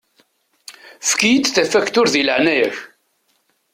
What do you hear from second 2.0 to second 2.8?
di leɛnaya-k.